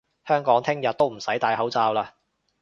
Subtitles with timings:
[0.25, 2.07] 香港聽日都唔使戴口罩嘞！